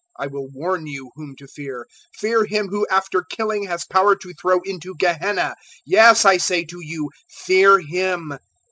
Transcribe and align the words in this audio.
012:005 0.19 0.25
I 0.25 0.27
will 0.33 0.47
warn 0.51 0.87
you 0.87 1.11
whom 1.13 1.35
to 1.35 1.45
fear: 1.47 1.85
fear 2.15 2.43
him 2.43 2.69
who 2.69 2.87
after 2.89 3.21
killing 3.21 3.67
has 3.67 3.85
power 3.85 4.15
to 4.15 4.33
throw 4.33 4.59
into 4.61 4.95
Gehenna: 4.95 5.53
yes, 5.85 6.25
I 6.25 6.37
say 6.37 6.65
to 6.65 6.79
you, 6.81 7.11
fear 7.29 7.79
him. 7.79 8.33